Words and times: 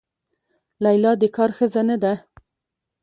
لیلا 0.83 1.11
د 1.21 1.23
کار 1.35 1.49
ښځه 1.57 1.81
نه 1.89 1.97
ده. 2.03 2.13